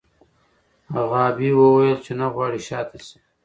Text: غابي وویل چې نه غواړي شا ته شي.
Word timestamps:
غابي 1.09 1.49
وویل 1.59 1.97
چې 2.05 2.11
نه 2.19 2.27
غواړي 2.33 2.59
شا 2.67 2.79
ته 2.89 2.97
شي. 3.05 3.17